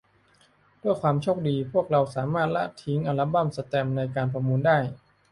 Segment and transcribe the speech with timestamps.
[0.83, 4.77] ด้วยความโชคดี พวกเราสามารถละทิ้งอัลบั้มแสตมป์ในการประมูลได้